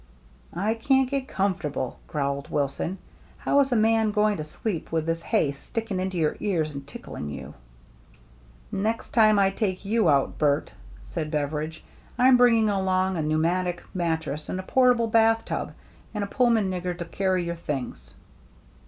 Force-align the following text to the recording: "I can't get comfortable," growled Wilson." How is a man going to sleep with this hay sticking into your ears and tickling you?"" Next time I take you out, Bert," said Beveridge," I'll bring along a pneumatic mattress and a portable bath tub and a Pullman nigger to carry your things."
"I 0.55 0.73
can't 0.73 1.07
get 1.07 1.27
comfortable," 1.27 1.99
growled 2.07 2.49
Wilson." 2.49 2.97
How 3.45 3.59
is 3.59 3.71
a 3.71 3.75
man 3.75 4.09
going 4.09 4.35
to 4.37 4.43
sleep 4.43 4.91
with 4.91 5.05
this 5.05 5.21
hay 5.21 5.51
sticking 5.51 5.99
into 5.99 6.17
your 6.17 6.37
ears 6.39 6.73
and 6.73 6.87
tickling 6.87 7.29
you?"" 7.29 7.53
Next 8.71 9.09
time 9.09 9.37
I 9.37 9.51
take 9.51 9.85
you 9.85 10.09
out, 10.09 10.39
Bert," 10.39 10.71
said 11.03 11.29
Beveridge," 11.29 11.83
I'll 12.17 12.35
bring 12.35 12.67
along 12.67 13.15
a 13.15 13.21
pneumatic 13.21 13.83
mattress 13.93 14.49
and 14.49 14.59
a 14.59 14.63
portable 14.63 15.05
bath 15.05 15.45
tub 15.45 15.71
and 16.15 16.23
a 16.23 16.27
Pullman 16.27 16.71
nigger 16.71 16.97
to 16.97 17.05
carry 17.05 17.45
your 17.45 17.53
things." 17.57 18.15